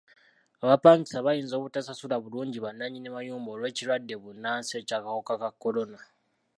Abapangisa 0.63 1.25
bayinza 1.25 1.53
obutasasula 1.57 2.15
bulungi 2.23 2.57
bannannyini 2.65 3.09
mayumba 3.15 3.49
olw'ekirwadde 3.55 4.13
bbunansi 4.17 4.71
eky'akawuka 4.81 5.33
ka 5.41 5.49
kolona. 5.61 5.99